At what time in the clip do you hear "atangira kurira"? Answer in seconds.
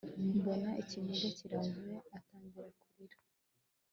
2.17-3.17